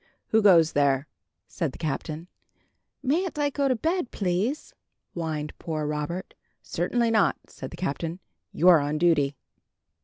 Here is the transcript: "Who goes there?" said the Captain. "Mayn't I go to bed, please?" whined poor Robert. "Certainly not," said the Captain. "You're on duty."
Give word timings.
"Who 0.29 0.41
goes 0.41 0.71
there?" 0.71 1.05
said 1.47 1.73
the 1.73 1.77
Captain. 1.77 2.27
"Mayn't 3.03 3.37
I 3.37 3.51
go 3.51 3.67
to 3.67 3.75
bed, 3.75 4.09
please?" 4.09 4.73
whined 5.13 5.53
poor 5.59 5.85
Robert. 5.85 6.33
"Certainly 6.63 7.11
not," 7.11 7.35
said 7.47 7.69
the 7.69 7.77
Captain. 7.77 8.19
"You're 8.51 8.79
on 8.79 8.97
duty." 8.97 9.35